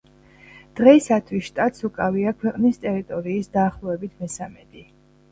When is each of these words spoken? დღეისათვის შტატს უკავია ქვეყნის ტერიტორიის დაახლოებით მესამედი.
დღეისათვის 0.77 1.43
შტატს 1.49 1.85
უკავია 1.89 2.33
ქვეყნის 2.43 2.79
ტერიტორიის 2.85 3.51
დაახლოებით 3.59 4.15
მესამედი. 4.25 4.83